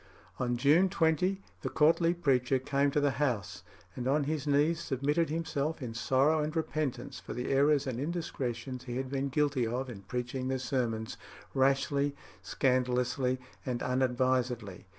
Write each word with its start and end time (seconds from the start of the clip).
On 0.39 0.57
June 0.57 0.89
20 0.89 1.43
the 1.61 1.69
courtly 1.69 2.15
preacher 2.15 2.57
came 2.57 2.89
to 2.89 2.99
the 2.99 3.19
House, 3.21 3.61
and 3.95 4.07
on 4.07 4.23
his 4.23 4.47
knees 4.47 4.79
submitted 4.79 5.29
himself 5.29 5.79
in 5.79 5.93
sorrow 5.93 6.39
and 6.41 6.55
repentance 6.55 7.19
for 7.19 7.33
the 7.33 7.51
errors 7.51 7.85
and 7.85 7.99
indiscretions 7.99 8.85
he 8.85 8.97
had 8.97 9.11
been 9.11 9.29
guilty 9.29 9.67
of 9.67 9.91
in 9.91 10.01
preaching 10.01 10.47
the 10.47 10.57
sermons 10.57 11.17
"rashly, 11.53 12.15
scandalously, 12.41 13.39
and 13.63 13.83
unadvisedly." 13.83 14.87